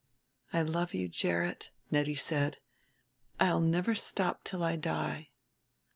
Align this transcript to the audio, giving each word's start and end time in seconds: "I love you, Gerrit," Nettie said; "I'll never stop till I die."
"I 0.51 0.63
love 0.63 0.95
you, 0.95 1.07
Gerrit," 1.07 1.69
Nettie 1.91 2.15
said; 2.15 2.57
"I'll 3.39 3.59
never 3.61 3.93
stop 3.93 4.43
till 4.43 4.63
I 4.63 4.75
die." 4.75 5.29